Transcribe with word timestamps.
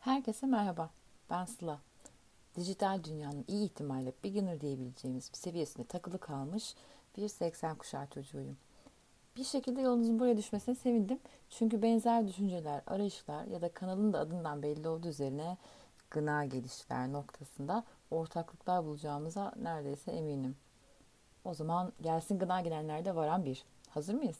Herkese 0.00 0.46
merhaba. 0.46 0.90
Ben 1.30 1.44
Sıla. 1.44 1.78
Dijital 2.56 3.04
dünyanın 3.04 3.44
iyi 3.48 3.64
ihtimalle 3.64 4.12
beginner 4.24 4.60
diyebileceğimiz 4.60 5.30
bir 5.32 5.36
seviyesinde 5.36 5.86
takılı 5.86 6.18
kalmış 6.18 6.74
bir 7.16 7.28
80 7.28 7.76
kuşağı 7.76 8.06
çocuğuyum. 8.06 8.56
Bir 9.36 9.44
şekilde 9.44 9.80
yolunuzun 9.80 10.20
buraya 10.20 10.36
düşmesine 10.36 10.74
sevindim. 10.74 11.18
Çünkü 11.50 11.82
benzer 11.82 12.28
düşünceler, 12.28 12.82
arayışlar 12.86 13.44
ya 13.44 13.60
da 13.60 13.72
kanalın 13.72 14.12
da 14.12 14.18
adından 14.18 14.62
belli 14.62 14.88
olduğu 14.88 15.08
üzerine 15.08 15.56
gına 16.10 16.44
gelişler 16.44 17.12
noktasında 17.12 17.84
ortaklıklar 18.10 18.84
bulacağımıza 18.84 19.52
neredeyse 19.62 20.12
eminim. 20.12 20.56
O 21.44 21.54
zaman 21.54 21.92
gelsin 22.02 22.38
gına 22.38 22.60
gelenlerde 22.60 23.14
varan 23.16 23.44
bir. 23.44 23.64
Hazır 23.88 24.14
mıyız? 24.14 24.38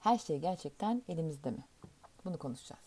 Her 0.00 0.18
şey 0.18 0.38
gerçekten 0.38 1.02
elimizde 1.08 1.50
mi? 1.50 1.64
Bunu 2.24 2.38
konuşacağız. 2.38 2.83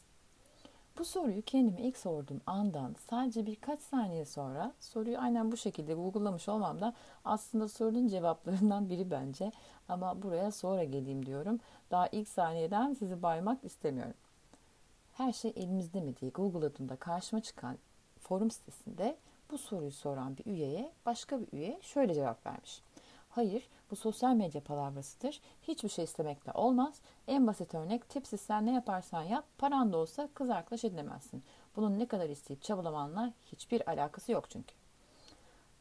Bu 0.98 1.05
soruyu 1.05 1.41
kendime 1.41 1.82
ilk 1.82 1.98
sorduğum 1.98 2.41
andan 2.45 2.96
sadece 3.10 3.46
birkaç 3.46 3.82
saniye 3.82 4.25
sonra 4.25 4.74
soruyu 4.79 5.19
aynen 5.19 5.51
bu 5.51 5.57
şekilde 5.57 5.96
uygulamış 5.96 6.50
olmam 6.50 6.82
da 6.82 6.93
aslında 7.25 7.68
sorunun 7.68 8.07
cevaplarından 8.07 8.89
biri 8.89 9.11
bence. 9.11 9.52
Ama 9.89 10.21
buraya 10.21 10.52
sonra 10.52 10.83
geleyim 10.83 11.25
diyorum. 11.25 11.60
Daha 11.91 12.07
ilk 12.07 12.28
saniyeden 12.28 12.93
sizi 12.93 13.24
baymak 13.24 13.64
istemiyorum. 13.64 14.14
Her 15.14 15.33
şey 15.33 15.54
elimizde 15.55 16.02
mi 16.02 16.18
diye 16.18 16.32
Google'ladığımda 16.32 16.96
karşıma 16.96 17.41
çıkan 17.41 17.77
forum 18.19 18.52
sitesinde 18.52 19.18
bu 19.52 19.57
soruyu 19.57 19.91
soran 19.91 20.38
bir 20.38 20.46
üyeye 20.46 20.91
başka 21.05 21.41
bir 21.41 21.47
üye 21.54 21.79
şöyle 21.82 22.14
cevap 22.14 22.46
vermiş. 22.46 22.82
Hayır, 23.29 23.68
bu 23.91 23.96
sosyal 23.96 24.36
medya 24.36 24.64
palavrasıdır. 24.64 25.41
Hiçbir 25.61 25.89
şey 25.89 26.05
istemekle 26.05 26.51
olmaz. 26.51 27.01
En 27.27 27.47
basit 27.47 27.75
örnek 27.75 28.10
tipsiz 28.10 28.41
sen 28.41 28.65
ne 28.65 28.73
yaparsan 28.73 29.23
yap, 29.23 29.46
paran 29.57 29.93
da 29.93 29.97
olsa 29.97 30.29
kız 30.33 30.50
arkadaş 30.50 30.83
edinemezsin. 30.83 31.43
Bunun 31.75 32.00
ne 32.00 32.05
kadar 32.05 32.30
isteyip 32.30 32.63
çabalamanla 32.63 33.33
hiçbir 33.45 33.89
alakası 33.89 34.31
yok 34.31 34.50
çünkü. 34.50 34.75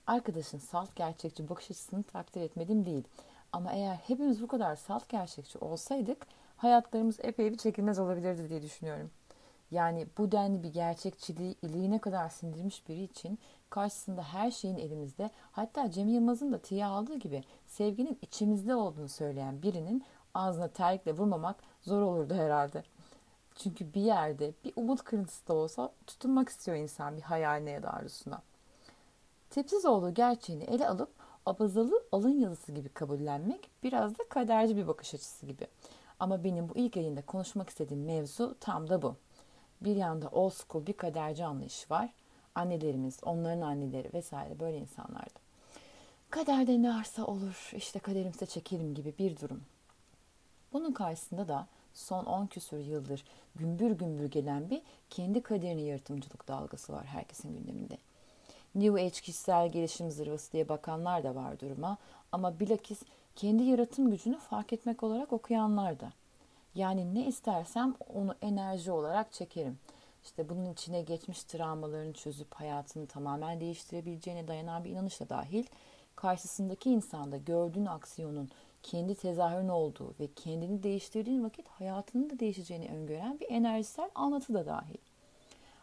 Arkadaşın 0.07 0.59
salt 0.59 0.97
gerçekçi 0.97 1.49
bakış 1.49 1.71
açısını 1.71 2.03
takdir 2.03 2.41
etmedim 2.41 2.87
değil. 2.87 3.05
Ama 3.53 3.73
eğer 3.73 3.95
hepimiz 3.95 4.43
bu 4.43 4.47
kadar 4.47 4.77
salt 4.77 5.09
gerçekçi 5.09 5.59
olsaydık 5.59 6.27
hayatlarımız 6.57 7.19
epey 7.23 7.53
bir 7.53 7.57
çekilmez 7.57 7.99
olabilirdi 7.99 8.49
diye 8.49 8.63
düşünüyorum. 8.63 9.11
Yani 9.71 10.07
bu 10.19 10.33
denli 10.33 10.63
bir 10.63 10.73
gerçekçiliği 10.73 11.57
iliğine 11.63 11.99
kadar 11.99 12.29
sindirmiş 12.29 12.89
biri 12.89 13.03
için 13.03 13.39
karşısında 13.71 14.23
her 14.23 14.51
şeyin 14.51 14.77
elimizde 14.77 15.31
hatta 15.53 15.91
Cem 15.91 16.09
Yılmaz'ın 16.09 16.53
da 16.53 16.59
tiye 16.59 16.87
aldığı 16.87 17.17
gibi 17.17 17.45
sevginin 17.67 18.19
içimizde 18.23 18.75
olduğunu 18.75 19.09
söyleyen 19.09 19.63
birinin 19.63 20.05
ağzına 20.35 20.69
terlikle 20.69 21.13
vurmamak 21.13 21.57
zor 21.83 22.03
olurdu 22.03 22.35
herhalde. 22.35 22.83
Çünkü 23.55 23.95
bir 23.95 24.01
yerde 24.01 24.53
bir 24.65 24.73
umut 24.77 25.05
kırıntısı 25.05 25.49
da 25.49 25.55
olsa 25.55 25.93
tutunmak 26.07 26.49
istiyor 26.49 26.77
insan 26.77 27.17
bir 27.17 27.23
hayaline 27.23 27.71
ya 27.71 27.83
da 27.83 27.93
arzusuna. 27.93 28.43
Tipsiz 29.51 29.87
olduğu 29.87 30.15
gerçeğini 30.15 30.65
ele 30.65 30.89
alıp 30.89 31.11
abazalı 31.47 32.03
alın 32.13 32.41
yazısı 32.41 32.73
gibi 32.73 32.89
kabullenmek 32.89 33.71
biraz 33.83 34.19
da 34.19 34.23
kaderci 34.29 34.77
bir 34.77 34.87
bakış 34.87 35.15
açısı 35.15 35.47
gibi. 35.47 35.67
Ama 36.21 36.45
benim 36.45 36.69
bu 36.69 36.73
ilk 36.77 36.97
yayında 36.97 37.23
konuşmak 37.23 37.69
istediğim 37.69 38.05
mevzu 38.05 38.57
tam 38.61 38.89
da 38.91 39.03
bu. 39.03 39.17
Bir 39.81 39.97
yanda 39.97 40.29
old 40.29 40.53
school 40.53 40.87
bir 40.87 40.93
kaderci 40.93 41.45
anlayışı 41.45 41.91
var. 41.91 42.11
Annelerimiz, 42.55 43.19
onların 43.23 43.61
anneleri 43.61 44.13
vesaire 44.15 44.61
böyle 44.61 44.79
insanlardı. 44.79 45.41
Kaderde 46.31 46.83
ne 46.83 46.95
arsa 46.95 47.25
olur, 47.25 47.71
işte 47.77 47.99
kaderimse 47.99 48.47
çekelim 48.47 48.95
gibi 48.95 49.15
bir 49.19 49.41
durum. 49.41 49.63
Bunun 50.73 50.93
karşısında 50.93 51.49
da 51.49 51.67
son 51.95 52.25
10 52.25 52.47
küsur 52.47 52.79
yıldır 52.79 53.25
gümbür 53.55 53.91
gümbür 53.91 54.31
gelen 54.31 54.71
bir 54.71 54.83
kendi 55.11 55.43
kaderini 55.43 55.83
yaratımcılık 55.83 56.49
dalgası 56.49 56.93
var 56.93 57.05
herkesin 57.05 57.55
gündeminde. 57.55 57.99
New 58.75 59.03
Age 59.03 59.11
kişisel 59.11 59.73
gelişim 59.73 60.11
zırvası 60.11 60.53
diye 60.53 60.69
bakanlar 60.69 61.25
da 61.25 61.35
var 61.35 61.61
duruma 61.61 61.97
ama 62.33 62.61
bilakis 62.61 63.03
kendi 63.37 63.63
yaratım 63.63 64.11
gücünü 64.11 64.39
fark 64.39 64.73
etmek 64.73 65.03
olarak 65.03 65.33
okuyanlar 65.33 66.01
da. 66.01 66.13
Yani 66.77 67.15
ne 67.15 67.27
istersem 67.27 67.95
onu 68.15 68.35
enerji 68.43 68.93
olarak 68.93 69.33
çekerim. 69.33 69.79
İşte 70.25 70.49
bunun 70.49 70.73
içine 70.73 71.03
geçmiş 71.03 71.45
travmalarını 71.45 72.13
çözüp 72.13 72.55
hayatını 72.55 73.07
tamamen 73.07 73.61
değiştirebileceğine 73.61 74.49
dayanan 74.49 74.85
bir 74.85 74.91
inanışla 74.91 75.29
dahil 75.29 75.65
karşısındaki 76.17 76.91
insanda 76.91 77.37
gördüğün 77.37 77.87
aksiyonun 77.87 78.51
kendi 78.83 79.15
tezahürün 79.15 79.69
olduğu 79.69 80.15
ve 80.21 80.29
kendini 80.37 80.83
değiştirdiğin 80.83 81.45
vakit 81.45 81.69
hayatının 81.69 82.31
da 82.31 82.39
değişeceğini 82.39 82.89
öngören 82.89 83.41
bir 83.41 83.51
enerjisel 83.51 84.11
anlatı 84.15 84.55
da 84.55 84.67
dahil. 84.67 84.99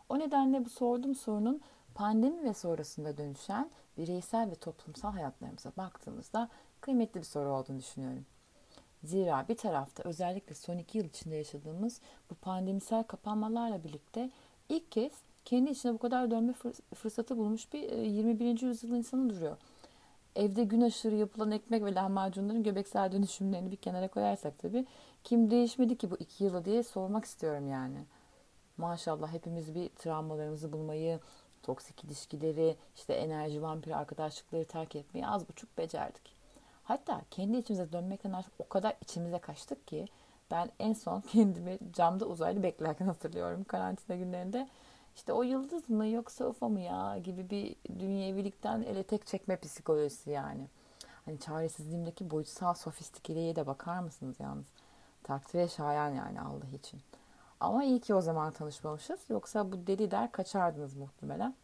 O 0.10 0.20
nedenle 0.20 0.66
bu 0.66 0.70
sorduğum 0.70 1.16
sorunun 1.16 1.62
pandemi 1.96 2.44
ve 2.44 2.54
sonrasında 2.54 3.18
dönüşen 3.18 3.70
bireysel 3.98 4.52
ve 4.52 4.56
toplumsal 4.56 5.12
hayatlarımıza 5.12 5.72
baktığımızda 5.78 6.50
kıymetli 6.82 7.20
bir 7.20 7.26
soru 7.26 7.50
olduğunu 7.50 7.80
düşünüyorum. 7.80 8.26
Zira 9.04 9.46
bir 9.50 9.56
tarafta 9.56 10.04
özellikle 10.04 10.56
son 10.56 10.78
iki 10.78 10.98
yıl 10.98 11.06
içinde 11.06 11.36
yaşadığımız 11.36 12.02
bu 12.30 12.36
pandemisel 12.36 13.04
kapanmalarla 13.04 13.84
birlikte 13.84 14.30
ilk 14.70 14.92
kez 14.92 15.12
kendi 15.46 15.72
içine 15.72 15.94
bu 15.94 15.98
kadar 15.98 16.32
dönme 16.32 16.54
fırsatı 16.96 17.38
bulmuş 17.38 17.74
bir 17.74 17.92
21. 17.92 18.64
E, 18.64 18.66
yüzyıl 18.66 18.96
insanı 18.96 19.30
duruyor. 19.30 19.58
Evde 20.36 20.64
gün 20.64 20.82
aşırı 20.82 21.16
yapılan 21.16 21.52
ekmek 21.52 21.84
ve 21.84 21.96
lahmacunların 21.96 22.64
göbeksel 22.64 23.12
dönüşümlerini 23.12 23.72
bir 23.72 23.76
kenara 23.76 24.08
koyarsak 24.08 24.60
tabii 24.60 24.86
kim 25.24 25.52
değişmedi 25.52 25.98
ki 25.98 26.12
bu 26.12 26.18
iki 26.18 26.44
yılı 26.44 26.66
diye 26.66 26.84
sormak 26.84 27.26
istiyorum 27.26 27.70
yani. 27.70 28.06
Maşallah 28.78 29.34
hepimiz 29.34 29.76
bir 29.76 29.90
travmalarımızı 29.90 30.74
bulmayı, 30.74 31.20
toksik 31.64 32.04
ilişkileri, 32.04 32.76
işte 32.96 33.14
enerji 33.14 33.62
vampir 33.62 33.92
arkadaşlıkları 33.92 34.66
terk 34.66 34.96
etmeyi 34.96 35.28
az 35.28 35.50
buçuk 35.50 35.78
becerdik. 35.78 36.43
Hatta 36.94 37.22
kendi 37.32 37.58
içimize 37.58 37.92
dönmekten 37.92 38.34
artık 38.34 38.54
o 38.60 38.70
kadar 38.70 38.96
içimize 39.02 39.40
kaçtık 39.40 39.88
ki 39.88 40.08
ben 40.52 40.72
en 40.80 40.94
son 40.94 41.22
kendimi 41.32 41.80
camda 41.94 42.26
uzaylı 42.26 42.64
beklerken 42.64 43.06
hatırlıyorum 43.06 43.64
karantina 43.64 44.18
günlerinde. 44.18 44.70
İşte 45.16 45.34
o 45.34 45.44
yıldız 45.44 45.90
mı 45.90 46.08
yoksa 46.08 46.46
UFO 46.46 46.70
mu 46.70 46.80
ya 46.80 47.18
gibi 47.18 47.50
bir 47.50 47.76
dünyevilikten 48.00 48.82
ele 48.82 49.04
tek 49.04 49.28
çekme 49.28 49.56
psikolojisi 49.56 50.30
yani. 50.30 50.68
Hani 51.26 51.40
çaresizliğimdeki 51.40 52.32
boyutsal 52.32 52.74
sofistikeliğe 52.74 53.56
de 53.56 53.68
bakar 53.68 54.00
mısınız 54.00 54.40
yalnız? 54.40 54.68
Takdire 55.24 55.68
şayan 55.68 56.10
yani 56.10 56.42
Allah 56.42 56.70
için. 56.74 57.02
Ama 57.60 57.84
iyi 57.84 58.00
ki 58.02 58.16
o 58.16 58.22
zaman 58.22 58.54
tanışmamışız. 58.54 59.20
Yoksa 59.30 59.72
bu 59.72 59.88
deli 59.88 60.12
der 60.12 60.32
kaçardınız 60.32 60.96
muhtemelen. 60.96 61.56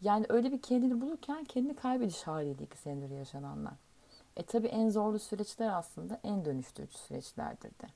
Yani 0.00 0.26
öyle 0.28 0.52
bir 0.52 0.62
kendini 0.62 1.00
bulurken 1.00 1.44
kendini 1.44 1.76
kaybediş 1.76 2.22
haliydi 2.22 2.62
iki 2.62 2.78
senedir 2.78 3.16
yaşananlar. 3.16 3.89
E 4.36 4.42
tabi 4.42 4.66
en 4.66 4.88
zorlu 4.88 5.18
süreçler 5.18 5.78
aslında 5.78 6.20
en 6.24 6.44
dönüştürücü 6.44 6.98
süreçlerdir 6.98 7.70
de. 7.70 7.86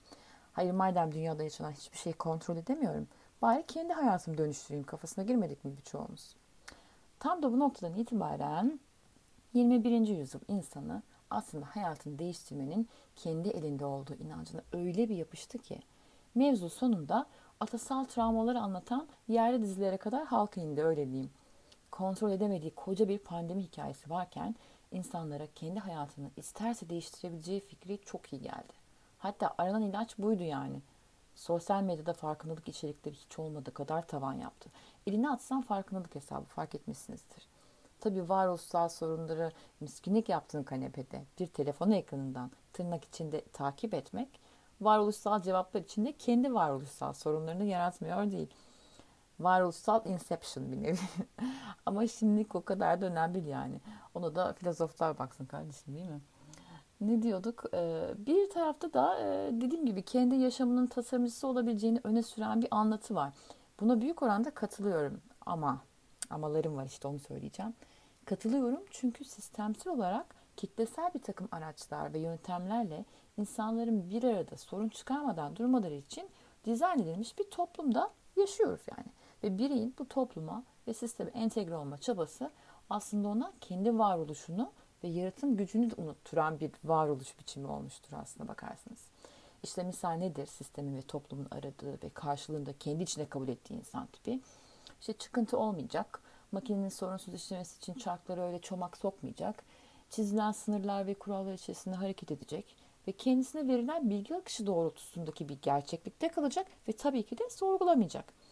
Hayır 0.52 0.72
madem 0.72 1.12
dünyada 1.12 1.42
yaşanan 1.42 1.70
hiçbir 1.70 1.98
şeyi 1.98 2.12
kontrol 2.12 2.56
edemiyorum. 2.56 3.08
Bari 3.42 3.64
kendi 3.66 3.92
hayatımı 3.92 4.38
dönüştüreyim 4.38 4.86
kafasına 4.86 5.24
girmedik 5.24 5.64
mi 5.64 5.76
birçoğumuz? 5.76 6.36
Tam 7.18 7.42
da 7.42 7.52
bu 7.52 7.58
noktadan 7.58 7.94
itibaren 7.94 8.80
21. 9.54 10.08
yüzyıl 10.08 10.40
insanı 10.48 11.02
aslında 11.30 11.66
hayatını 11.66 12.18
değiştirmenin 12.18 12.88
kendi 13.16 13.48
elinde 13.48 13.84
olduğu 13.84 14.14
inancına 14.14 14.62
öyle 14.72 15.08
bir 15.08 15.16
yapıştı 15.16 15.58
ki 15.58 15.80
mevzu 16.34 16.68
sonunda 16.70 17.26
atasal 17.60 18.04
travmaları 18.04 18.60
anlatan 18.60 19.08
yerli 19.28 19.62
dizilere 19.62 19.96
kadar 19.96 20.26
halka 20.26 20.60
indi 20.60 20.82
öyle 20.82 21.10
diyeyim. 21.10 21.30
Kontrol 21.90 22.30
edemediği 22.30 22.70
koca 22.70 23.08
bir 23.08 23.18
pandemi 23.18 23.62
hikayesi 23.62 24.10
varken 24.10 24.54
insanlara 24.94 25.46
kendi 25.54 25.80
hayatını 25.80 26.30
isterse 26.36 26.88
değiştirebileceği 26.88 27.60
fikri 27.60 27.98
çok 28.04 28.32
iyi 28.32 28.42
geldi. 28.42 28.72
Hatta 29.18 29.54
aranan 29.58 29.82
ilaç 29.82 30.18
buydu 30.18 30.42
yani. 30.42 30.80
Sosyal 31.34 31.82
medyada 31.82 32.12
farkındalık 32.12 32.68
içerikleri 32.68 33.14
hiç 33.14 33.38
olmadığı 33.38 33.74
kadar 33.74 34.06
tavan 34.06 34.32
yaptı. 34.32 34.70
Eline 35.06 35.30
atsan 35.30 35.62
farkındalık 35.62 36.14
hesabı 36.14 36.44
fark 36.44 36.74
etmişsinizdir. 36.74 37.46
Tabi 38.00 38.28
varoluşsal 38.28 38.88
sorunları 38.88 39.52
miskinlik 39.80 40.28
yaptığın 40.28 40.62
kanepede 40.62 41.24
bir 41.38 41.46
telefon 41.46 41.90
ekranından 41.90 42.50
tırnak 42.72 43.04
içinde 43.04 43.40
takip 43.52 43.94
etmek 43.94 44.28
varoluşsal 44.80 45.42
cevaplar 45.42 45.80
içinde 45.80 46.12
kendi 46.12 46.54
varoluşsal 46.54 47.12
sorunlarını 47.12 47.64
yaratmıyor 47.64 48.30
değil 48.30 48.48
varoluşsal 49.40 50.06
inception 50.06 50.72
bir 50.72 50.82
nevi. 50.82 50.98
Ama 51.86 52.06
şimdilik 52.06 52.54
o 52.54 52.64
kadar 52.64 53.00
da 53.00 53.06
önemli 53.06 53.34
değil 53.34 53.46
yani. 53.46 53.80
Ona 54.14 54.34
da 54.34 54.52
filozoflar 54.52 55.18
baksın 55.18 55.46
kardeşim 55.46 55.94
değil 55.94 56.10
mi? 56.10 56.20
Ne 57.00 57.22
diyorduk? 57.22 57.64
Ee, 57.74 58.08
bir 58.18 58.50
tarafta 58.50 58.92
da 58.92 59.20
e, 59.20 59.50
dediğim 59.60 59.86
gibi 59.86 60.02
kendi 60.02 60.34
yaşamının 60.34 60.86
tasarımcısı 60.86 61.46
olabileceğini 61.46 62.00
öne 62.04 62.22
süren 62.22 62.62
bir 62.62 62.68
anlatı 62.70 63.14
var. 63.14 63.32
Buna 63.80 64.00
büyük 64.00 64.22
oranda 64.22 64.50
katılıyorum 64.50 65.20
ama 65.46 65.80
amalarım 66.30 66.76
var 66.76 66.86
işte 66.86 67.08
onu 67.08 67.18
söyleyeceğim. 67.18 67.74
Katılıyorum 68.24 68.80
çünkü 68.90 69.24
sistemsel 69.24 69.92
olarak 69.92 70.26
kitlesel 70.56 71.14
bir 71.14 71.22
takım 71.22 71.48
araçlar 71.52 72.12
ve 72.12 72.18
yöntemlerle 72.18 73.04
insanların 73.36 74.10
bir 74.10 74.24
arada 74.24 74.56
sorun 74.56 74.88
çıkarmadan 74.88 75.56
durmaları 75.56 75.94
için 75.94 76.28
dizayn 76.64 76.98
edilmiş 76.98 77.38
bir 77.38 77.44
toplumda 77.44 78.10
yaşıyoruz 78.36 78.80
yani. 78.90 79.06
Ve 79.44 79.58
bireyin 79.58 79.94
bu 79.98 80.08
topluma 80.08 80.62
ve 80.88 80.94
sisteme 80.94 81.30
entegre 81.30 81.76
olma 81.76 81.98
çabası 81.98 82.50
aslında 82.90 83.28
ona 83.28 83.52
kendi 83.60 83.98
varoluşunu 83.98 84.72
ve 85.04 85.08
yaratım 85.08 85.56
gücünü 85.56 85.90
de 85.90 85.94
unutturan 85.96 86.60
bir 86.60 86.70
varoluş 86.84 87.38
biçimi 87.38 87.66
olmuştur 87.66 88.12
aslında 88.22 88.48
bakarsınız. 88.48 88.98
İşte 89.62 89.82
misal 89.82 90.10
nedir 90.10 90.46
sistemin 90.46 90.96
ve 90.96 91.02
toplumun 91.02 91.46
aradığı 91.50 91.92
ve 91.92 92.08
karşılığında 92.14 92.72
kendi 92.78 93.02
içine 93.02 93.26
kabul 93.26 93.48
ettiği 93.48 93.74
insan 93.74 94.06
tipi? 94.06 94.40
İşte 95.00 95.12
çıkıntı 95.12 95.58
olmayacak, 95.58 96.20
makinenin 96.52 96.88
sorunsuz 96.88 97.34
işlemesi 97.34 97.78
için 97.78 97.94
çarklara 97.94 98.40
öyle 98.40 98.60
çomak 98.60 98.96
sokmayacak, 98.96 99.64
çizilen 100.10 100.52
sınırlar 100.52 101.06
ve 101.06 101.14
kurallar 101.14 101.52
içerisinde 101.52 101.94
hareket 101.94 102.30
edecek 102.30 102.76
ve 103.08 103.12
kendisine 103.12 103.68
verilen 103.68 104.10
bilgi 104.10 104.36
akışı 104.36 104.66
doğrultusundaki 104.66 105.48
bir 105.48 105.58
gerçeklikte 105.62 106.28
kalacak 106.28 106.66
ve 106.88 106.92
tabii 106.92 107.22
ki 107.22 107.38
de 107.38 107.50
sorgulamayacak. 107.50 108.43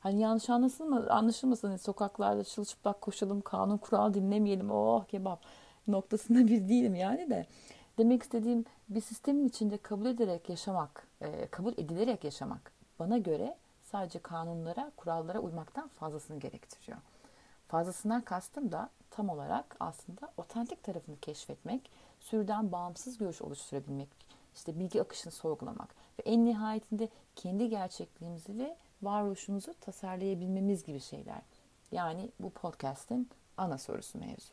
Hani 0.00 0.20
yanlış 0.20 0.50
anlaşılmasın, 0.50 1.08
anlaşılmasın 1.08 1.68
hani 1.68 1.78
sokaklarda 1.78 2.44
çılçıplak 2.44 3.00
koşalım, 3.00 3.40
kanun 3.40 3.76
kural 3.76 4.14
dinlemeyelim, 4.14 4.70
oh 4.70 5.04
kebap 5.04 5.40
noktasında 5.88 6.46
bir 6.46 6.68
değilim 6.68 6.94
yani 6.94 7.30
de. 7.30 7.46
Demek 7.98 8.22
istediğim 8.22 8.64
bir 8.88 9.00
sistemin 9.00 9.48
içinde 9.48 9.76
kabul 9.76 10.06
ederek 10.06 10.48
yaşamak, 10.48 11.06
e, 11.20 11.46
kabul 11.46 11.72
edilerek 11.72 12.24
yaşamak 12.24 12.72
bana 12.98 13.18
göre 13.18 13.56
sadece 13.82 14.18
kanunlara, 14.18 14.92
kurallara 14.96 15.38
uymaktan 15.38 15.88
fazlasını 15.88 16.40
gerektiriyor. 16.40 16.98
Fazlasından 17.68 18.20
kastım 18.20 18.72
da 18.72 18.90
tam 19.10 19.28
olarak 19.28 19.76
aslında 19.80 20.32
otentik 20.36 20.82
tarafını 20.82 21.16
keşfetmek, 21.20 21.90
sürüden 22.20 22.72
bağımsız 22.72 23.18
görüş 23.18 23.42
oluşturabilmek, 23.42 24.08
işte 24.54 24.78
bilgi 24.78 25.02
akışını 25.02 25.32
sorgulamak 25.32 25.88
ve 26.18 26.22
en 26.22 26.44
nihayetinde 26.44 27.08
kendi 27.36 27.68
gerçekliğimizi 27.68 28.58
ve 28.58 28.76
varoluşumuzu 29.02 29.74
tasarlayabilmemiz 29.80 30.84
gibi 30.84 31.00
şeyler. 31.00 31.42
Yani 31.92 32.30
bu 32.40 32.50
podcast'in 32.50 33.28
ana 33.56 33.78
sorusu 33.78 34.18
mevzu. 34.18 34.52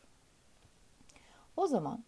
O 1.58 1.68
zaman 1.68 2.04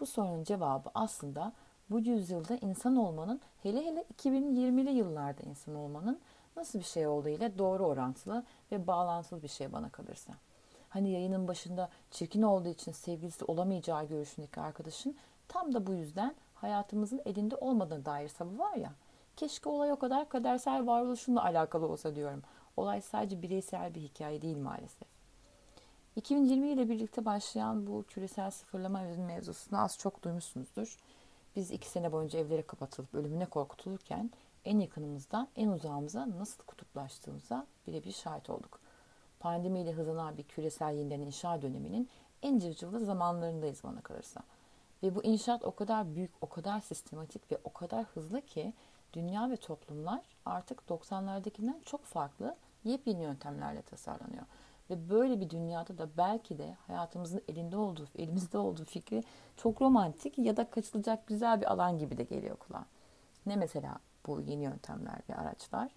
bu 0.00 0.06
sorunun 0.06 0.44
cevabı 0.44 0.90
aslında 0.94 1.52
bu 1.90 2.00
yüzyılda 2.00 2.56
insan 2.56 2.96
olmanın 2.96 3.40
hele 3.62 3.86
hele 3.86 4.04
2020'li 4.16 4.90
yıllarda 4.90 5.42
insan 5.42 5.74
olmanın 5.74 6.20
nasıl 6.56 6.78
bir 6.78 6.84
şey 6.84 7.06
olduğu 7.06 7.28
ile 7.28 7.58
doğru 7.58 7.86
orantılı 7.86 8.44
ve 8.72 8.86
bağlantılı 8.86 9.42
bir 9.42 9.48
şey 9.48 9.72
bana 9.72 9.88
kalırsa. 9.88 10.32
Hani 10.88 11.10
yayının 11.10 11.48
başında 11.48 11.88
çirkin 12.10 12.42
olduğu 12.42 12.68
için 12.68 12.92
sevgilisi 12.92 13.44
olamayacağı 13.44 14.04
görüşündeki 14.04 14.60
arkadaşın 14.60 15.16
tam 15.48 15.74
da 15.74 15.86
bu 15.86 15.92
yüzden 15.92 16.34
hayatımızın 16.54 17.22
elinde 17.24 17.56
olmadığına 17.56 18.04
dair 18.04 18.28
sabı 18.28 18.58
var 18.58 18.74
ya. 18.74 18.92
Keşke 19.38 19.68
olay 19.68 19.92
o 19.92 19.96
kadar 19.96 20.28
kadersel 20.28 20.86
varoluşunla 20.86 21.44
alakalı 21.44 21.86
olsa 21.86 22.14
diyorum. 22.14 22.42
Olay 22.76 23.00
sadece 23.00 23.42
bireysel 23.42 23.94
bir 23.94 24.00
hikaye 24.00 24.42
değil 24.42 24.56
maalesef. 24.56 25.08
2020 26.16 26.68
ile 26.68 26.88
birlikte 26.88 27.24
başlayan 27.24 27.86
bu 27.86 28.04
küresel 28.08 28.50
sıfırlama 28.50 29.00
mevzusunu 29.02 29.80
az 29.80 29.98
çok 29.98 30.22
duymuşsunuzdur. 30.22 30.96
Biz 31.56 31.70
iki 31.70 31.88
sene 31.88 32.12
boyunca 32.12 32.38
evlere 32.38 32.62
kapatılıp 32.62 33.14
ölümüne 33.14 33.46
korkutulurken 33.46 34.30
en 34.64 34.78
yakınımızdan 34.78 35.48
en 35.56 35.68
uzağımıza 35.68 36.28
nasıl 36.38 36.64
kutuplaştığımıza 36.64 37.66
birebir 37.86 38.12
şahit 38.12 38.50
olduk. 38.50 38.80
Pandemiyle 39.40 39.92
hızlanan 39.92 40.36
bir 40.36 40.42
küresel 40.42 40.94
yeniden 40.94 41.20
inşa 41.20 41.62
döneminin 41.62 42.08
en 42.42 42.58
cıvcıvlı 42.58 43.04
zamanlarındayız 43.04 43.84
bana 43.84 44.00
kalırsa. 44.00 44.40
Ve 45.02 45.14
bu 45.14 45.24
inşaat 45.24 45.64
o 45.64 45.74
kadar 45.74 46.14
büyük, 46.14 46.30
o 46.40 46.48
kadar 46.48 46.80
sistematik 46.80 47.52
ve 47.52 47.58
o 47.64 47.72
kadar 47.72 48.04
hızlı 48.04 48.40
ki 48.40 48.72
dünya 49.12 49.50
ve 49.50 49.56
toplumlar 49.56 50.20
artık 50.44 50.82
90'lardakinden 50.88 51.84
çok 51.84 52.04
farklı 52.04 52.56
yepyeni 52.84 53.22
yöntemlerle 53.22 53.82
tasarlanıyor. 53.82 54.42
Ve 54.90 55.10
böyle 55.10 55.40
bir 55.40 55.50
dünyada 55.50 55.98
da 55.98 56.08
belki 56.16 56.58
de 56.58 56.76
hayatımızın 56.86 57.42
elinde 57.48 57.76
olduğu, 57.76 58.08
elimizde 58.18 58.58
olduğu 58.58 58.84
fikri 58.84 59.24
çok 59.56 59.82
romantik 59.82 60.38
ya 60.38 60.56
da 60.56 60.70
kaçılacak 60.70 61.26
güzel 61.26 61.60
bir 61.60 61.72
alan 61.72 61.98
gibi 61.98 62.16
de 62.18 62.22
geliyor 62.22 62.56
kulağa. 62.56 62.86
Ne 63.46 63.56
mesela 63.56 63.98
bu 64.26 64.40
yeni 64.40 64.62
yöntemler 64.62 65.20
ve 65.28 65.36
araçlar? 65.36 65.90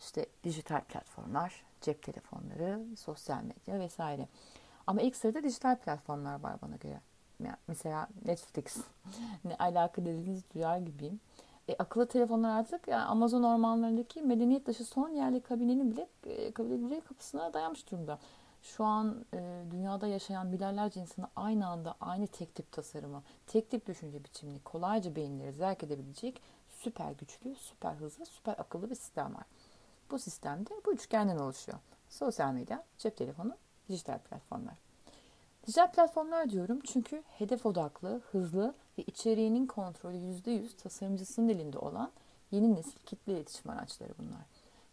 İşte 0.00 0.26
dijital 0.44 0.80
platformlar, 0.80 1.64
cep 1.80 2.02
telefonları, 2.02 2.96
sosyal 2.96 3.42
medya 3.42 3.80
vesaire. 3.80 4.28
Ama 4.86 5.00
ilk 5.00 5.16
sırada 5.16 5.42
dijital 5.42 5.76
platformlar 5.76 6.40
var 6.40 6.56
bana 6.62 6.76
göre. 6.76 7.00
Yani 7.40 7.56
mesela 7.68 8.08
Netflix. 8.24 8.76
ne 9.44 9.56
alaka 9.56 10.04
dediğiniz 10.04 10.42
duyar 10.54 10.78
gibiyim. 10.78 11.20
E, 11.68 11.76
akıllı 11.78 12.06
telefonlar 12.06 12.58
artık 12.58 12.88
yani 12.88 13.04
Amazon 13.04 13.42
ormanlarındaki 13.42 14.22
medeniyet 14.22 14.66
dışı 14.66 14.84
son 14.84 15.08
yerli 15.08 15.40
kabinenin 15.40 15.90
bile 15.90 16.08
e, 16.26 16.52
kabinenin 16.52 17.00
kapısına 17.00 17.52
dayanmış 17.52 17.90
durumda. 17.90 18.18
Şu 18.62 18.84
an 18.84 19.24
e, 19.34 19.62
dünyada 19.70 20.06
yaşayan 20.06 20.46
milyarlarca 20.46 21.00
insanı 21.00 21.26
aynı 21.36 21.66
anda 21.66 21.94
aynı 22.00 22.26
tek 22.26 22.54
tip 22.54 22.72
tasarımı, 22.72 23.22
tek 23.46 23.70
tip 23.70 23.86
düşünce 23.86 24.24
biçimini 24.24 24.60
kolayca 24.60 25.16
beyinleri 25.16 25.52
zerk 25.52 25.84
edebilecek 25.84 26.42
süper 26.68 27.12
güçlü, 27.12 27.54
süper 27.54 27.94
hızlı, 27.94 28.26
süper 28.26 28.52
akıllı 28.52 28.90
bir 28.90 28.94
sistem 28.94 29.34
var. 29.34 29.44
Bu 30.10 30.18
sistemde 30.18 30.70
bu 30.86 30.92
üçgenden 30.92 31.38
oluşuyor. 31.38 31.78
Sosyal 32.08 32.52
medya, 32.52 32.84
cep 32.98 33.16
telefonu, 33.16 33.56
dijital 33.88 34.18
platformlar. 34.18 34.74
Dijital 35.66 35.92
platformlar 35.92 36.50
diyorum 36.50 36.80
çünkü 36.80 37.22
hedef 37.38 37.66
odaklı, 37.66 38.20
hızlı 38.32 38.74
ve 38.98 39.02
içeriğinin 39.02 39.66
kontrolü 39.66 40.16
%100 40.16 40.76
tasarımcısının 40.76 41.48
elinde 41.48 41.78
olan 41.78 42.12
yeni 42.50 42.74
nesil 42.74 42.98
kitle 43.06 43.32
iletişim 43.32 43.70
araçları 43.70 44.12
bunlar. 44.18 44.42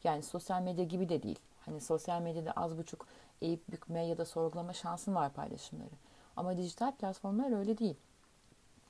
Yani 0.03 0.23
sosyal 0.23 0.61
medya 0.61 0.85
gibi 0.85 1.09
de 1.09 1.23
değil. 1.23 1.39
Hani 1.65 1.81
sosyal 1.81 2.21
medyada 2.21 2.51
az 2.51 2.77
buçuk 2.77 3.07
eğip 3.41 3.71
bükme 3.71 4.05
ya 4.05 4.17
da 4.17 4.25
sorgulama 4.25 4.73
şansın 4.73 5.15
var 5.15 5.33
paylaşımları. 5.33 5.95
Ama 6.35 6.57
dijital 6.57 6.91
platformlar 6.91 7.59
öyle 7.59 7.77
değil. 7.77 7.95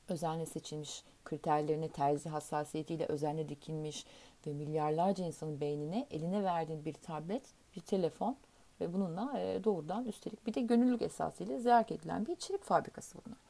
Özenle 0.10 0.46
seçilmiş, 0.46 1.04
kriterlerine 1.26 1.90
terzi 1.90 2.30
hassasiyetiyle 2.30 3.06
özenle 3.06 3.50
dikilmiş 3.50 4.06
ve 4.48 4.54
milyarlarca 4.54 5.26
insanın 5.26 5.62
beynine 5.62 6.08
eline 6.12 6.44
verdiğin 6.44 6.86
bir 6.86 6.94
tablet, 6.94 7.44
bir 7.76 7.82
telefon 7.82 8.36
ve 8.82 8.94
bununla 8.94 9.40
e, 9.40 9.64
doğrudan 9.64 10.06
üstelik 10.06 10.48
bir 10.48 10.54
de 10.54 10.62
gönüllülük 10.62 11.02
esasıyla 11.02 11.60
zerk 11.60 11.92
edilen 11.92 12.26
bir 12.26 12.32
içerik 12.32 12.64
fabrikası 12.64 13.18
bunlar. 13.26 13.49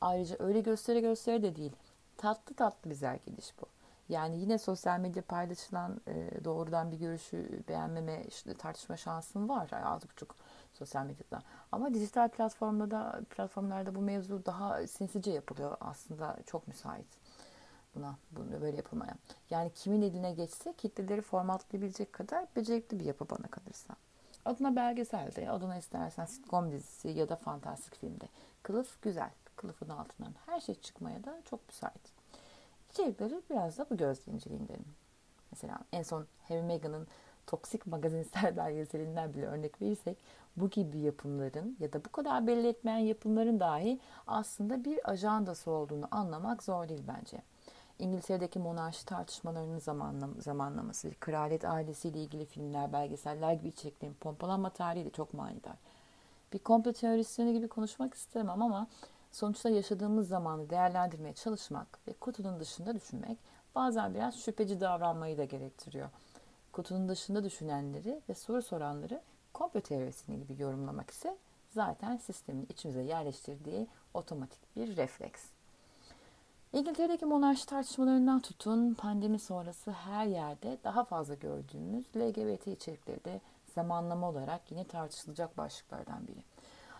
Ayrıca 0.00 0.36
öyle 0.38 0.60
gösteri 0.60 1.00
gösteri 1.00 1.42
de 1.42 1.56
değil. 1.56 1.72
Tatlı 2.16 2.54
tatlı 2.54 2.90
bir 2.90 2.94
zerk 2.94 3.28
ediş 3.28 3.54
bu. 3.60 3.66
Yani 4.08 4.40
yine 4.40 4.58
sosyal 4.58 5.00
medya 5.00 5.22
paylaşılan 5.22 6.00
e, 6.06 6.44
doğrudan 6.44 6.92
bir 6.92 6.96
görüşü 6.96 7.62
beğenmeme, 7.68 8.24
işte 8.28 8.54
tartışma 8.54 8.96
şansın 8.96 9.48
var 9.48 9.70
az 9.84 10.02
buçuk 10.10 10.34
sosyal 10.74 11.04
medyada. 11.04 11.42
Ama 11.72 11.94
dijital 11.94 12.28
platformda 12.28 13.20
platformlarda 13.30 13.94
bu 13.94 14.00
mevzu 14.00 14.46
daha 14.46 14.86
sinsice 14.86 15.30
yapılıyor 15.30 15.76
aslında 15.80 16.36
çok 16.46 16.68
müsait 16.68 17.06
buna, 17.94 18.16
bunu 18.30 18.60
böyle 18.60 18.76
yapılmaya. 18.76 19.14
Yani 19.50 19.70
kimin 19.74 20.02
eline 20.02 20.32
geçse 20.32 20.72
kitleleri 20.72 21.22
formatlayabilecek 21.22 22.12
kadar 22.12 22.46
becerikli 22.56 23.00
bir 23.00 23.04
yapı 23.04 23.30
bana 23.30 23.46
kalırsa. 23.46 23.94
Adına 24.44 24.76
belgeselde, 24.76 25.50
adına 25.50 25.76
istersen 25.76 26.24
sitcom 26.24 26.72
dizisi 26.72 27.08
ya 27.08 27.28
da 27.28 27.36
fantastik 27.36 28.00
filmde. 28.00 28.28
Kılıf 28.62 29.02
güzel. 29.02 29.30
Kılıfın 29.58 29.88
altından 29.88 30.34
her 30.46 30.60
şey 30.60 30.74
çıkmaya 30.74 31.24
da 31.24 31.42
çok 31.44 31.68
müsait. 31.68 32.12
İçerikleri 32.90 33.42
biraz 33.50 33.78
da 33.78 33.86
bu 33.90 33.96
gözle 33.96 34.32
inceleyin. 34.32 34.86
Mesela 35.50 35.78
en 35.92 36.02
son 36.02 36.26
Harry 36.48 36.62
Meghan'ın 36.62 37.06
toksik 37.46 37.86
magazinsel 37.86 38.56
belgeselinden 38.56 39.34
bile 39.34 39.46
örnek 39.46 39.82
verirsek 39.82 40.18
bu 40.56 40.70
gibi 40.70 40.98
yapımların 40.98 41.76
ya 41.80 41.92
da 41.92 42.04
bu 42.04 42.12
kadar 42.12 42.46
belli 42.46 42.68
etmeyen 42.68 42.98
yapımların 42.98 43.60
dahi 43.60 44.00
aslında 44.26 44.84
bir 44.84 45.10
ajandası 45.10 45.70
olduğunu 45.70 46.08
anlamak 46.10 46.62
zor 46.62 46.88
değil 46.88 47.02
bence. 47.08 47.42
İngiltere'deki 47.98 48.58
monarşi 48.58 49.06
tartışmalarının 49.06 49.78
zamanlam 49.78 50.42
zamanlaması, 50.42 51.10
kraliyet 51.20 51.64
ailesiyle 51.64 52.18
ilgili 52.18 52.44
filmler, 52.44 52.92
belgeseller 52.92 53.52
gibi 53.52 53.68
içeriklerin 53.68 54.14
pompalanma 54.14 54.70
tarihi 54.70 55.04
de 55.04 55.10
çok 55.10 55.34
manidar. 55.34 55.76
Bir 56.52 56.58
komplo 56.58 56.92
teorisyeni 56.92 57.52
gibi 57.52 57.68
konuşmak 57.68 58.14
istemem 58.14 58.62
ama 58.62 58.86
sonuçta 59.32 59.70
yaşadığımız 59.70 60.28
zamanı 60.28 60.70
değerlendirmeye 60.70 61.34
çalışmak 61.34 61.98
ve 62.08 62.12
kutunun 62.12 62.60
dışında 62.60 62.94
düşünmek 62.94 63.38
bazen 63.74 64.14
biraz 64.14 64.40
şüpheci 64.40 64.80
davranmayı 64.80 65.38
da 65.38 65.44
gerektiriyor. 65.44 66.08
Kutunun 66.72 67.08
dışında 67.08 67.44
düşünenleri 67.44 68.20
ve 68.28 68.34
soru 68.34 68.62
soranları 68.62 69.20
komplo 69.54 69.80
teorisini 69.80 70.38
gibi 70.38 70.62
yorumlamak 70.62 71.10
ise 71.10 71.36
zaten 71.70 72.16
sistemin 72.16 72.66
içimize 72.68 73.02
yerleştirdiği 73.02 73.86
otomatik 74.14 74.76
bir 74.76 74.96
refleks. 74.96 75.42
İngiltere'deki 76.72 77.26
monarşi 77.26 77.66
tartışmalarından 77.66 78.40
tutun 78.40 78.94
pandemi 78.94 79.38
sonrası 79.38 79.90
her 79.90 80.26
yerde 80.26 80.78
daha 80.84 81.04
fazla 81.04 81.34
gördüğümüz 81.34 82.04
LGBT 82.16 82.66
içerikleri 82.66 83.24
de 83.24 83.40
zamanlama 83.74 84.28
olarak 84.28 84.70
yine 84.70 84.84
tartışılacak 84.84 85.58
başlıklardan 85.58 86.26
biri. 86.28 86.42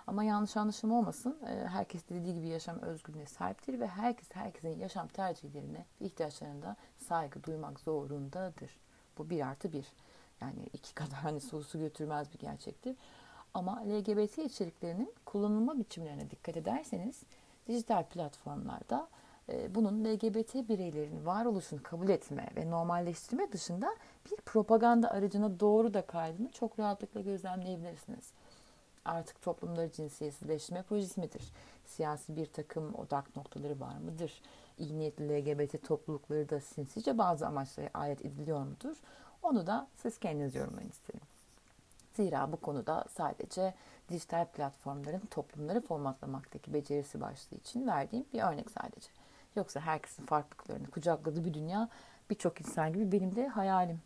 Ama 0.09 0.25
yanlış 0.25 0.57
anlaşılma 0.57 0.99
olmasın. 0.99 1.39
E, 1.47 1.69
herkes 1.69 2.09
dediği 2.09 2.35
gibi 2.35 2.49
yaşam 2.49 2.79
özgürlüğüne 2.79 3.27
sahiptir 3.27 3.81
ve 3.81 3.87
herkes 3.87 4.29
herkesin 4.33 4.79
yaşam 4.79 5.09
tercihlerine 5.09 5.85
ve 6.01 6.07
ihtiyaçlarına 6.07 6.77
saygı 6.99 7.45
duymak 7.45 7.81
zorundadır. 7.81 8.79
Bu 9.19 9.31
bir 9.31 9.47
artı 9.47 9.73
bir. 9.73 9.87
Yani 10.41 10.67
iki 10.73 10.95
kadar 11.01 11.19
hani 11.19 11.41
sorusu 11.41 11.79
götürmez 11.79 12.33
bir 12.33 12.39
gerçektir. 12.39 12.97
Ama 13.55 13.83
LGBT 13.87 14.39
içeriklerinin 14.39 15.15
kullanılma 15.25 15.79
biçimlerine 15.79 16.31
dikkat 16.31 16.57
ederseniz 16.57 17.23
dijital 17.67 18.05
platformlarda 18.05 19.09
e, 19.49 19.75
bunun 19.75 20.05
LGBT 20.05 20.55
bireylerin 20.55 21.27
varoluşunu 21.27 21.83
kabul 21.83 22.09
etme 22.09 22.49
ve 22.57 22.71
normalleştirme 22.71 23.53
dışında 23.53 23.97
bir 24.31 24.37
propaganda 24.37 25.11
aracına 25.11 25.61
doğru 25.61 25.95
da 25.95 26.03
kaydını 26.03 26.53
çok 26.53 26.79
rahatlıkla 26.79 27.21
gözlemleyebilirsiniz. 27.21 28.33
Artık 29.09 29.43
toplumları 29.43 29.93
cinsiyetsizleştirme 29.93 30.83
projesi 30.83 31.21
midir? 31.21 31.53
Siyasi 31.87 32.37
bir 32.37 32.47
takım 32.47 32.95
odak 32.95 33.37
noktaları 33.37 33.81
var 33.81 33.97
mıdır? 33.97 34.43
İyi 34.79 34.99
niyetli 34.99 35.29
LGBT 35.29 35.89
toplulukları 35.89 36.49
da 36.49 36.61
sinsice 36.61 37.19
bazı 37.19 37.47
amaçlara 37.47 37.91
ayet 37.95 38.25
ediliyor 38.25 38.61
mudur? 38.65 38.97
Onu 39.43 39.67
da 39.67 39.89
siz 39.97 40.19
kendiniz 40.19 40.55
yorumlayın 40.55 40.89
isterim. 40.89 41.21
Zira 42.15 42.53
bu 42.53 42.57
konuda 42.57 43.05
sadece 43.09 43.75
dijital 44.09 44.47
platformların 44.47 45.23
toplumları 45.31 45.81
formatlamaktaki 45.81 46.75
becerisi 46.75 47.21
başlığı 47.21 47.57
için 47.57 47.87
verdiğim 47.87 48.25
bir 48.33 48.43
örnek 48.43 48.71
sadece. 48.71 49.09
Yoksa 49.57 49.81
herkesin 49.81 50.27
farklılıklarını 50.27 50.91
kucakladığı 50.91 51.45
bir 51.45 51.55
dünya 51.55 51.89
birçok 52.31 52.61
insan 52.61 52.93
gibi 52.93 53.13
benim 53.13 53.37
de 53.37 53.49
hayalim. 53.49 54.01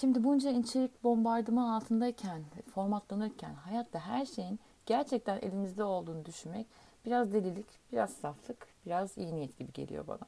Şimdi 0.00 0.24
bunca 0.24 0.50
içerik 0.50 1.04
bombardıman 1.04 1.68
altındayken, 1.68 2.42
formatlanırken 2.74 3.54
hayatta 3.54 4.00
her 4.00 4.26
şeyin 4.26 4.60
gerçekten 4.86 5.38
elimizde 5.38 5.84
olduğunu 5.84 6.24
düşünmek 6.24 6.66
biraz 7.04 7.32
delilik, 7.32 7.66
biraz 7.92 8.10
saflık, 8.10 8.66
biraz 8.86 9.18
iyi 9.18 9.34
niyet 9.34 9.58
gibi 9.58 9.72
geliyor 9.72 10.06
bana. 10.06 10.26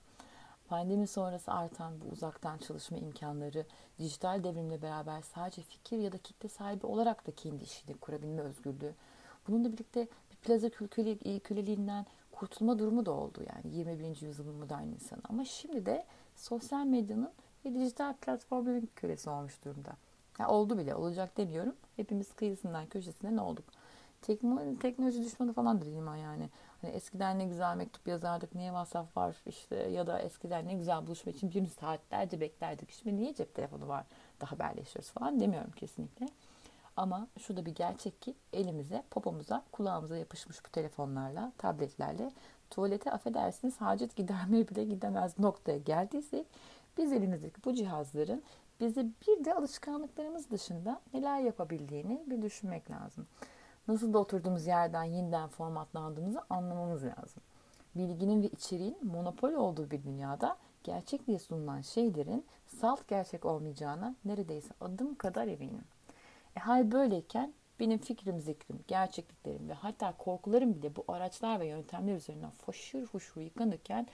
Pandemi 0.69 1.07
sonrası 1.07 1.53
artan 1.53 1.93
bu 2.01 2.13
uzaktan 2.13 2.59
çalışma 2.59 2.97
imkanları, 2.97 3.67
dijital 3.99 4.45
devrimle 4.45 4.83
beraber 4.83 5.23
sadece 5.23 5.63
fikir 5.63 5.99
ya 5.99 6.13
da 6.13 6.19
kitle 6.19 6.49
sahibi 6.49 6.87
olarak 6.87 7.27
da 7.27 7.31
kendi 7.33 7.65
işini 7.65 7.97
kurabilme 7.97 8.43
özgürlüğü. 8.43 8.95
Bununla 9.49 9.73
birlikte 9.73 10.09
bir 10.31 10.37
plaza 10.37 10.71
köleliğinden 11.41 12.07
kurtulma 12.33 12.79
durumu 12.79 13.07
da 13.07 13.13
oldu 13.13 13.43
yani 13.55 13.77
21. 13.77 14.21
yüzyılın 14.23 14.55
modern 14.55 14.89
insanı. 14.89 15.21
Ama 15.29 15.45
şimdi 15.45 15.87
de 15.87 16.05
sosyal 16.37 16.87
medyanın 16.87 17.33
ve 17.65 17.75
dijital 17.75 18.15
platformların 18.15 18.89
kölesi 18.97 19.31
olmuş 19.31 19.65
durumda. 19.65 19.93
Ya 20.39 20.49
oldu 20.49 20.79
bile, 20.79 20.95
olacak 20.95 21.37
demiyorum. 21.37 21.75
Hepimiz 21.97 22.33
kıyısından, 22.33 22.87
köşesinden 22.87 23.37
olduk. 23.37 23.65
Teknoloji, 24.23 24.79
teknoloji 24.79 25.25
düşmanı 25.25 25.53
falan 25.53 25.81
da 25.81 25.85
değilim 25.85 26.07
yani. 26.07 26.49
Hani 26.83 26.93
eskiden 26.93 27.39
ne 27.39 27.45
güzel 27.45 27.77
mektup 27.77 28.09
yazardık, 28.09 28.55
niye 28.55 28.69
WhatsApp 28.69 29.17
var 29.17 29.37
işte 29.47 29.77
ya 29.77 30.07
da 30.07 30.21
eskiden 30.21 30.69
ne 30.69 30.75
güzel 30.75 31.07
buluşma 31.07 31.33
için 31.33 31.51
bir 31.55 31.67
saatlerce 31.67 32.41
beklerdik. 32.41 32.91
Şimdi 32.91 33.17
niye 33.17 33.35
cep 33.35 33.55
telefonu 33.55 33.89
var 33.89 34.05
da 34.41 34.53
haberleşiyoruz 34.53 35.11
falan 35.11 35.41
demiyorum 35.41 35.71
kesinlikle. 35.71 36.27
Ama 36.97 37.27
şu 37.39 37.57
da 37.57 37.67
bir 37.67 37.75
gerçek 37.75 38.23
ki 38.23 38.35
elimize, 38.53 39.03
popomuza, 39.11 39.65
kulağımıza 39.73 40.17
yapışmış 40.17 40.65
bu 40.65 40.69
telefonlarla, 40.69 41.53
tabletlerle 41.59 42.31
tuvalete 42.71 43.13
affedersiniz 43.13 43.81
hacet 43.81 44.17
gidermeye 44.17 44.69
bile 44.69 44.85
gidemez 44.85 45.39
noktaya 45.39 45.79
geldiysek 45.79 46.47
biz 47.01 47.13
elimizdeki 47.13 47.65
bu 47.65 47.75
cihazların 47.75 48.43
bize 48.81 49.07
bir 49.27 49.45
de 49.45 49.55
alışkanlıklarımız 49.55 50.51
dışında 50.51 51.01
neler 51.15 51.41
yapabildiğini 51.41 52.23
bir 52.27 52.43
düşünmek 52.43 52.91
lazım. 52.91 53.27
Nasıl 53.89 54.13
da 54.13 54.19
oturduğumuz 54.19 54.67
yerden 54.67 55.05
yeniden 55.05 55.49
formatlandığımızı 55.49 56.43
anlamamız 56.51 57.05
lazım. 57.05 57.43
Bilginin 57.95 58.43
ve 58.43 58.47
içeriğin 58.47 58.99
monopol 59.03 59.53
olduğu 59.53 59.91
bir 59.91 60.03
dünyada 60.03 60.57
gerçek 60.85 61.27
diye 61.27 61.39
sunulan 61.39 61.81
şeylerin 61.81 62.47
salt 62.67 63.09
gerçek 63.09 63.45
olmayacağına 63.45 64.15
neredeyse 64.25 64.75
adım 64.81 65.15
kadar 65.15 65.49
eminim. 65.49 65.85
E, 66.57 66.61
hal 66.61 66.93
böyleyken 66.93 67.53
benim 67.81 67.99
fikrim, 67.99 68.41
zikrim, 68.41 68.81
gerçekliklerim 68.89 69.69
ve 69.69 69.73
hatta 69.73 70.15
korkularım 70.19 70.75
bile 70.75 70.97
bu 70.97 71.05
araçlar 71.09 71.61
ve 71.61 71.67
yöntemler 71.67 72.15
üzerinden 72.15 72.51
foşur 72.51 73.07
foşur 73.07 73.41
yıkanırken 73.41 74.07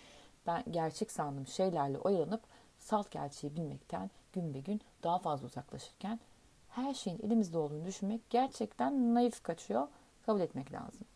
ben 0.47 0.65
gerçek 0.71 1.11
sandığım 1.11 1.47
şeylerle 1.47 1.99
oyalanıp 1.99 2.41
salt 2.87 3.11
gerçeği 3.11 3.57
bilmekten 3.57 4.11
gün 4.33 4.55
be 4.55 4.61
gün 4.61 4.81
daha 5.03 5.19
fazla 5.19 5.47
uzaklaşırken 5.47 6.21
her 6.69 6.95
şeyin 6.95 7.19
elimizde 7.23 7.59
olduğunu 7.59 7.85
düşünmek 7.87 8.31
gerçekten 8.31 9.15
naif 9.15 9.43
kaçıyor. 9.43 9.89
Kabul 10.27 10.41
etmek 10.41 10.73
lazım. 10.73 11.07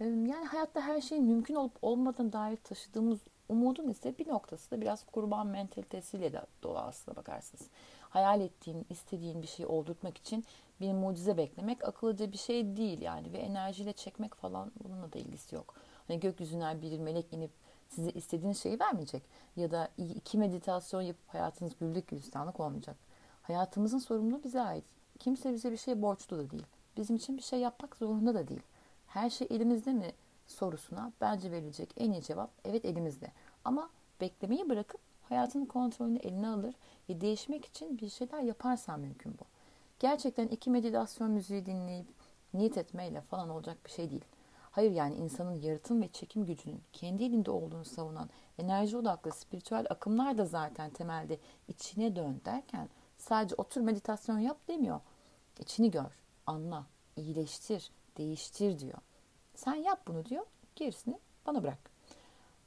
Yani 0.00 0.46
hayatta 0.46 0.80
her 0.80 1.00
şeyin 1.00 1.24
mümkün 1.24 1.54
olup 1.54 1.72
olmadığına 1.82 2.32
dair 2.32 2.56
taşıdığımız 2.56 3.18
umudun 3.48 3.88
ise 3.88 4.18
bir 4.18 4.28
noktası 4.28 4.70
da 4.70 4.80
biraz 4.80 5.06
kurban 5.06 5.46
mentalitesiyle 5.46 6.32
de 6.32 6.42
dolu 6.62 6.78
aslına 6.78 7.16
bakarsınız. 7.16 7.66
Hayal 8.00 8.40
ettiğin, 8.40 8.86
istediğin 8.90 9.42
bir 9.42 9.46
şeyi 9.46 9.66
oldurtmak 9.66 10.18
için 10.18 10.44
bir 10.80 10.92
mucize 10.92 11.36
beklemek 11.36 11.88
akıllıca 11.88 12.32
bir 12.32 12.38
şey 12.38 12.76
değil 12.76 13.00
yani 13.00 13.32
ve 13.32 13.38
enerjiyle 13.38 13.92
çekmek 13.92 14.34
falan 14.34 14.72
bununla 14.84 15.12
da 15.12 15.18
ilgisi 15.18 15.54
yok. 15.54 15.74
Hani 16.08 16.20
gökyüzünden 16.20 16.82
bir 16.82 16.98
melek 16.98 17.32
inip 17.32 17.50
size 17.88 18.10
istediğiniz 18.10 18.62
şeyi 18.62 18.80
vermeyecek. 18.80 19.22
Ya 19.56 19.70
da 19.70 19.88
iki 20.16 20.38
meditasyon 20.38 21.02
yapıp 21.02 21.28
hayatınız 21.28 21.72
güllük 21.80 22.08
gülistanlık 22.08 22.60
olmayacak. 22.60 22.96
Hayatımızın 23.42 23.98
sorumluluğu 23.98 24.44
bize 24.44 24.60
ait. 24.60 24.84
Kimse 25.18 25.52
bize 25.52 25.72
bir 25.72 25.76
şey 25.76 26.02
borçlu 26.02 26.38
da 26.38 26.50
değil. 26.50 26.66
Bizim 26.96 27.16
için 27.16 27.36
bir 27.36 27.42
şey 27.42 27.60
yapmak 27.60 27.96
zorunda 27.96 28.34
da 28.34 28.48
değil. 28.48 28.62
Her 29.06 29.30
şey 29.30 29.46
elimizde 29.50 29.92
mi 29.92 30.12
sorusuna 30.46 31.12
bence 31.20 31.50
verilecek 31.50 31.94
en 31.96 32.12
iyi 32.12 32.22
cevap 32.22 32.50
evet 32.64 32.84
elimizde. 32.84 33.32
Ama 33.64 33.90
beklemeyi 34.20 34.68
bırakıp 34.68 35.00
hayatın 35.28 35.64
kontrolünü 35.64 36.18
eline 36.18 36.48
alır 36.48 36.74
ve 37.08 37.20
değişmek 37.20 37.64
için 37.64 37.98
bir 37.98 38.08
şeyler 38.08 38.40
yaparsan 38.40 39.00
mümkün 39.00 39.32
bu. 39.32 39.44
Gerçekten 39.98 40.48
iki 40.48 40.70
meditasyon 40.70 41.30
müziği 41.30 41.66
dinleyip 41.66 42.06
niyet 42.54 42.78
etmeyle 42.78 43.20
falan 43.20 43.48
olacak 43.48 43.78
bir 43.84 43.90
şey 43.90 44.10
değil. 44.10 44.24
Hayır 44.78 44.90
yani 44.90 45.14
insanın 45.14 45.52
yaratım 45.52 46.02
ve 46.02 46.08
çekim 46.08 46.46
gücünün 46.46 46.80
kendi 46.92 47.24
elinde 47.24 47.50
olduğunu 47.50 47.84
savunan 47.84 48.30
enerji 48.58 48.96
odaklı 48.96 49.32
spiritüel 49.32 49.86
akımlar 49.90 50.38
da 50.38 50.44
zaten 50.44 50.90
temelde 50.90 51.38
içine 51.68 52.16
dön 52.16 52.40
derken 52.44 52.88
sadece 53.16 53.54
otur 53.54 53.80
meditasyon 53.80 54.38
yap 54.38 54.68
demiyor. 54.68 55.00
İçini 55.60 55.90
gör, 55.90 56.18
anla, 56.46 56.86
iyileştir, 57.16 57.90
değiştir 58.18 58.78
diyor. 58.78 58.98
Sen 59.54 59.74
yap 59.74 60.00
bunu 60.06 60.24
diyor, 60.24 60.46
gerisini 60.76 61.18
bana 61.46 61.62
bırak. 61.62 61.90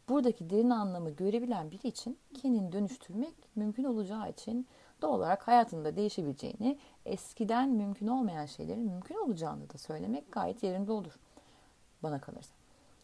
Buradaki 0.10 0.50
derin 0.50 0.70
anlamı 0.70 1.10
görebilen 1.10 1.72
biri 1.72 1.88
için 1.88 2.18
kendini 2.34 2.72
dönüştürmek 2.72 3.36
mümkün 3.56 3.84
olacağı 3.84 4.30
için 4.30 4.68
doğal 5.02 5.14
olarak 5.14 5.48
hayatında 5.48 5.96
değişebileceğini, 5.96 6.80
eskiden 7.06 7.70
mümkün 7.70 8.08
olmayan 8.08 8.46
şeylerin 8.46 8.84
mümkün 8.84 9.16
olacağını 9.16 9.70
da 9.70 9.78
söylemek 9.78 10.32
gayet 10.32 10.64
yerinde 10.64 10.92
olur 10.92 11.20
bana 12.04 12.22
kalırsa. 12.22 12.54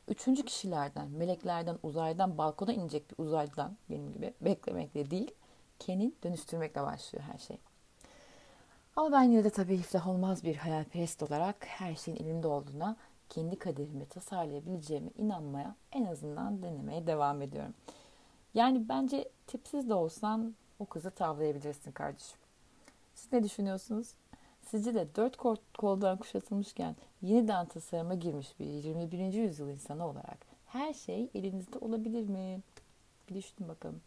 Üçüncü 0.08 0.46
kişilerden, 0.46 1.08
meleklerden, 1.10 1.77
uzaydan, 1.84 2.38
balkona 2.38 2.74
inecek 2.74 3.12
bir 3.12 3.24
uzaylıdan 3.24 3.77
benim 3.89 4.13
gibi 4.13 4.34
beklemekle 4.42 5.12
değil, 5.12 5.32
kendini 5.80 6.12
dönüştürmekle 6.24 6.82
başlıyor 6.82 7.25
her 7.32 7.38
şey. 7.38 7.58
Ama 8.96 9.12
ben 9.12 9.24
yine 9.24 9.44
de 9.44 9.50
tabii 9.50 9.75
iflah 9.75 10.08
olmaz 10.08 10.44
bir 10.44 10.56
hayalperest 10.56 11.24
olarak 11.24 11.56
her 11.66 11.96
şeyin 11.96 12.18
elinde 12.18 12.48
olduğuna, 12.48 12.96
kendi 13.30 13.60
kaderimi 13.60 14.06
tasarlayabileceğime 14.06 15.10
inanmaya 15.18 15.75
en 15.92 16.06
azından 16.06 16.63
denemeye 16.63 17.08
devam 17.08 17.42
ediyorum. 17.42 17.74
Yani 18.54 18.89
bence 18.89 19.30
tipsiz 19.48 19.89
de 19.89 19.94
olsan 19.94 20.56
o 20.80 20.86
kızı 20.86 21.12
tavlayabilirsin 21.12 21.92
kardeşim. 21.92 22.39
Siz 23.16 23.34
ne 23.34 23.44
düşünüyorsunuz? 23.44 24.08
Sizce 24.62 24.94
de 24.94 25.16
dört 25.16 25.38
koldan 25.77 26.18
kuşatılmışken 26.18 26.96
yeniden 27.21 27.65
tasarıma 27.65 28.15
girmiş 28.15 28.59
bir 28.59 28.65
21. 28.65 29.33
yüzyıl 29.33 29.69
insanı 29.69 30.07
olarak 30.07 30.38
her 30.67 30.93
şey 30.93 31.29
elinizde 31.36 31.77
olabilir 31.77 32.29
mi? 32.29 32.62
Bir 33.29 33.36
düşünün 33.36 33.69
bakalım. 33.69 34.01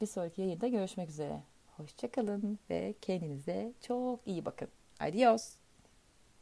Bir 0.00 0.06
sonraki 0.06 0.40
yayında 0.40 0.68
görüşmek 0.68 1.08
üzere. 1.08 1.42
Hoşçakalın 1.76 2.58
ve 2.70 2.94
kendinize 3.00 3.72
çok 3.80 4.20
iyi 4.26 4.44
bakın. 4.44 4.68
Adios. 5.00 5.61